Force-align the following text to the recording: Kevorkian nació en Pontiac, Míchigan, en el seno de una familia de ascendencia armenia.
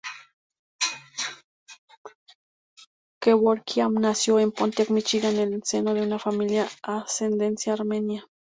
Kevorkian 3.21 3.93
nació 3.93 4.39
en 4.39 4.51
Pontiac, 4.51 4.89
Míchigan, 4.89 5.37
en 5.37 5.53
el 5.53 5.63
seno 5.63 5.93
de 5.93 6.01
una 6.01 6.17
familia 6.17 6.63
de 6.63 6.69
ascendencia 6.81 7.73
armenia. 7.73 8.25